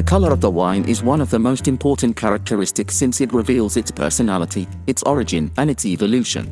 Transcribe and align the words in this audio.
The 0.00 0.06
color 0.06 0.32
of 0.32 0.40
the 0.40 0.50
wine 0.50 0.86
is 0.88 1.02
one 1.02 1.20
of 1.20 1.28
the 1.28 1.38
most 1.38 1.68
important 1.68 2.16
characteristics 2.16 2.96
since 2.96 3.20
it 3.20 3.34
reveals 3.34 3.76
its 3.76 3.90
personality, 3.90 4.66
its 4.86 5.02
origin, 5.02 5.50
and 5.58 5.70
its 5.70 5.84
evolution. 5.84 6.46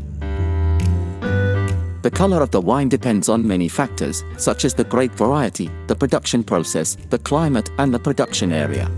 The 2.02 2.10
color 2.12 2.42
of 2.42 2.50
the 2.50 2.60
wine 2.60 2.90
depends 2.90 3.30
on 3.30 3.48
many 3.48 3.66
factors, 3.66 4.22
such 4.36 4.66
as 4.66 4.74
the 4.74 4.84
grape 4.84 5.12
variety, 5.12 5.70
the 5.86 5.96
production 5.96 6.44
process, 6.44 6.96
the 7.08 7.18
climate, 7.20 7.70
and 7.78 7.92
the 7.92 7.98
production 7.98 8.52
area. 8.52 8.90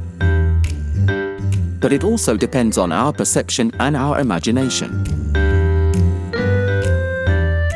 But 1.80 1.92
it 1.92 2.02
also 2.02 2.36
depends 2.36 2.76
on 2.76 2.90
our 2.90 3.12
perception 3.12 3.70
and 3.78 3.96
our 3.96 4.18
imagination. 4.18 5.04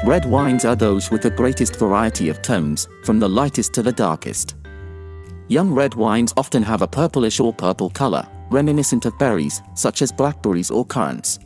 Red 0.05 0.25
wines 0.25 0.65
are 0.65 0.75
those 0.75 1.13
with 1.13 1.23
the 1.23 1.31
greatest 1.31 1.77
variety 1.77 2.29
of 2.31 2.43
tones, 2.43 2.89
from 3.05 3.21
the 3.21 3.29
lightest 3.29 3.73
to 3.75 3.83
the 3.85 3.93
darkest. 3.93 4.57
Young 5.49 5.73
red 5.73 5.95
wines 5.95 6.33
often 6.37 6.63
have 6.63 6.81
a 6.81 6.87
purplish 6.87 7.39
or 7.39 7.53
purple 7.53 7.91
color, 7.91 8.27
reminiscent 8.51 9.05
of 9.05 9.19
berries, 9.19 9.63
such 9.75 10.01
as 10.01 10.11
blackberries 10.11 10.71
or 10.71 10.87
currants. 10.87 11.39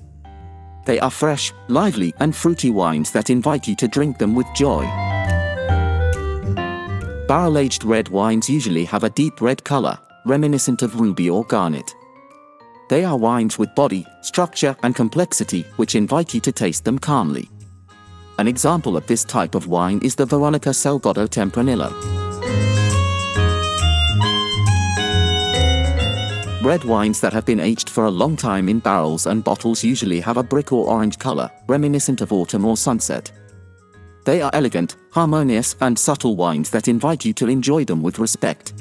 They 0.85 1.01
are 1.01 1.11
fresh, 1.11 1.53
lively, 1.67 2.15
and 2.21 2.35
fruity 2.35 2.71
wines 2.71 3.11
that 3.11 3.29
invite 3.29 3.67
you 3.67 3.75
to 3.77 3.89
drink 3.89 4.19
them 4.19 4.35
with 4.35 4.47
joy. 4.55 4.85
Barrel 7.27 7.59
aged 7.59 7.85
red 7.85 8.09
wines 8.09 8.49
usually 8.49 8.85
have 8.85 9.05
a 9.05 9.11
deep 9.11 9.41
red 9.41 9.63
color, 9.65 9.99
reminiscent 10.25 10.83
of 10.83 11.01
ruby 11.01 11.29
or 11.29 11.45
garnet. 11.45 11.95
They 12.89 13.05
are 13.05 13.19
wines 13.19 13.59
with 13.59 13.75
body, 13.75 14.07
structure, 14.23 14.77
and 14.83 14.95
complexity 14.95 15.63
which 15.77 15.95
invite 15.95 16.33
you 16.33 16.41
to 16.41 16.53
taste 16.53 16.85
them 16.85 16.99
calmly. 16.99 17.51
An 18.39 18.49
example 18.49 18.97
of 18.97 19.07
this 19.07 19.25
type 19.25 19.55
of 19.55 19.67
wine 19.67 20.01
is 20.03 20.15
the 20.15 20.25
Veronica 20.25 20.71
Salgado 20.71 21.29
Tempranillo. 21.29 22.18
Red 26.69 26.85
wines 26.85 27.19
that 27.23 27.33
have 27.33 27.47
been 27.47 27.61
aged 27.61 27.89
for 27.89 28.05
a 28.05 28.11
long 28.11 28.37
time 28.37 28.69
in 28.69 28.79
barrels 28.79 29.25
and 29.25 29.43
bottles 29.43 29.83
usually 29.83 30.21
have 30.21 30.37
a 30.37 30.43
brick 30.43 30.71
or 30.71 30.87
orange 30.87 31.19
color, 31.19 31.51
reminiscent 31.67 32.21
of 32.21 32.31
autumn 32.31 32.67
or 32.67 32.77
sunset. 32.77 33.33
They 34.27 34.43
are 34.43 34.51
elegant, 34.53 34.97
harmonious, 35.11 35.77
and 35.81 35.99
subtle 35.99 36.37
wines 36.37 36.69
that 36.69 36.87
invite 36.87 37.25
you 37.25 37.33
to 37.33 37.49
enjoy 37.49 37.87
them 37.87 38.03
with 38.03 38.19
respect. 38.19 38.75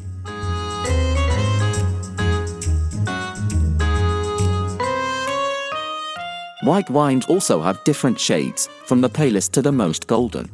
White 6.63 6.89
wines 6.89 7.25
also 7.27 7.61
have 7.61 7.81
different 7.85 8.19
shades, 8.19 8.67
from 8.85 8.99
the 8.99 9.07
palest 9.07 9.53
to 9.53 9.61
the 9.61 9.71
most 9.71 10.07
golden. 10.07 10.51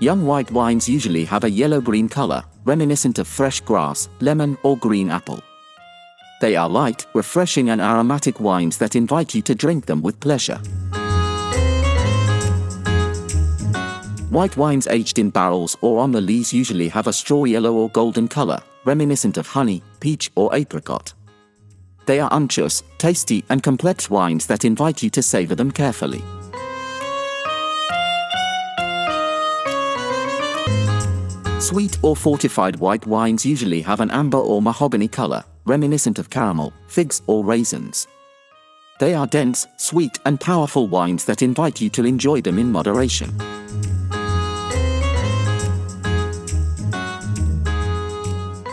Young 0.00 0.26
white 0.26 0.50
wines 0.50 0.88
usually 0.88 1.24
have 1.24 1.44
a 1.44 1.50
yellow-green 1.50 2.08
color, 2.08 2.42
reminiscent 2.64 3.20
of 3.20 3.28
fresh 3.28 3.60
grass, 3.60 4.08
lemon, 4.18 4.58
or 4.64 4.76
green 4.76 5.08
apple. 5.08 5.40
They 6.42 6.56
are 6.56 6.68
light, 6.68 7.06
refreshing 7.14 7.70
and 7.70 7.80
aromatic 7.80 8.40
wines 8.40 8.76
that 8.78 8.96
invite 8.96 9.32
you 9.32 9.42
to 9.42 9.54
drink 9.54 9.86
them 9.86 10.02
with 10.02 10.18
pleasure. 10.18 10.56
White 14.28 14.56
wines 14.56 14.88
aged 14.88 15.20
in 15.20 15.30
barrels 15.30 15.76
or 15.82 16.00
on 16.00 16.10
the 16.10 16.20
lees 16.20 16.52
usually 16.52 16.88
have 16.88 17.06
a 17.06 17.12
straw 17.12 17.44
yellow 17.44 17.74
or 17.74 17.88
golden 17.90 18.26
color, 18.26 18.60
reminiscent 18.84 19.36
of 19.36 19.46
honey, 19.46 19.84
peach, 20.00 20.32
or 20.34 20.52
apricot. 20.52 21.14
They 22.06 22.18
are 22.18 22.32
unctuous, 22.32 22.82
tasty, 22.98 23.44
and 23.48 23.62
complex 23.62 24.10
wines 24.10 24.48
that 24.48 24.64
invite 24.64 25.00
you 25.00 25.10
to 25.10 25.22
savor 25.22 25.54
them 25.54 25.70
carefully. 25.70 26.24
Sweet 31.60 31.96
or 32.02 32.16
fortified 32.16 32.74
white 32.80 33.06
wines 33.06 33.46
usually 33.46 33.82
have 33.82 34.00
an 34.00 34.10
amber 34.10 34.38
or 34.38 34.60
mahogany 34.60 35.06
color, 35.06 35.44
reminiscent 35.64 36.18
of 36.18 36.30
caramel, 36.30 36.72
figs, 36.88 37.22
or 37.26 37.44
raisins. 37.44 38.06
They 39.00 39.14
are 39.14 39.26
dense, 39.26 39.66
sweet, 39.78 40.18
and 40.26 40.40
powerful 40.40 40.86
wines 40.86 41.24
that 41.24 41.42
invite 41.42 41.80
you 41.80 41.90
to 41.90 42.04
enjoy 42.04 42.40
them 42.40 42.58
in 42.58 42.70
moderation. 42.70 43.30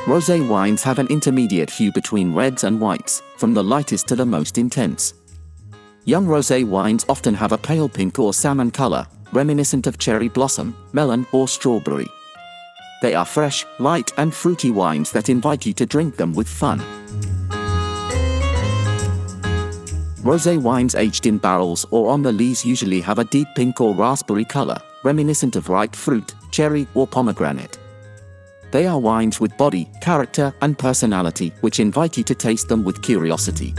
Rosé 0.06 0.48
wines 0.48 0.82
have 0.82 0.98
an 0.98 1.06
intermediate 1.08 1.70
hue 1.70 1.92
between 1.92 2.34
reds 2.34 2.64
and 2.64 2.82
whites, 2.82 3.22
from 3.38 3.54
the 3.54 3.64
lightest 3.64 4.08
to 4.08 4.16
the 4.16 4.26
most 4.26 4.58
intense. 4.58 5.14
Young 6.06 6.26
rosé 6.26 6.66
wines 6.66 7.06
often 7.08 7.36
have 7.36 7.52
a 7.52 7.58
pale 7.58 7.88
pink 7.88 8.18
or 8.18 8.34
salmon 8.34 8.72
color, 8.72 9.06
reminiscent 9.34 9.86
of 9.86 10.00
cherry 10.00 10.28
blossom, 10.28 10.76
melon, 10.94 11.28
or 11.32 11.48
strawberry. 11.48 12.08
They 13.02 13.16
are 13.16 13.26
fresh, 13.26 13.66
light, 13.80 14.12
and 14.18 14.34
fruity 14.34 14.72
wines 14.72 15.12
that 15.12 15.30
invite 15.30 15.66
you 15.66 15.74
to 15.74 15.86
drink 15.86 16.18
them 16.18 16.34
with 16.34 16.48
fun. 16.48 16.80
Rosé 20.22 20.62
wines 20.62 20.96
aged 20.96 21.26
in 21.26 21.38
barrels 21.38 21.86
or 21.92 22.12
on 22.12 22.22
the 22.22 22.32
lees 22.32 22.66
usually 22.66 23.00
have 23.02 23.20
a 23.20 23.24
deep 23.24 23.48
pink 23.56 23.80
or 23.80 23.96
raspberry 23.96 24.44
color, 24.44 24.78
reminiscent 25.04 25.56
of 25.56 25.70
ripe 25.70 25.96
fruit, 25.96 26.36
cherry, 26.52 26.88
or 26.94 27.08
pomegranate. 27.08 27.80
They 28.72 28.86
are 28.86 29.00
wines 29.00 29.40
with 29.40 29.58
body, 29.58 29.90
character, 30.02 30.54
and 30.62 30.78
personality 30.78 31.54
which 31.62 31.80
invite 31.80 32.18
you 32.18 32.24
to 32.26 32.36
taste 32.36 32.68
them 32.68 32.84
with 32.84 33.02
curiosity. 33.02 33.74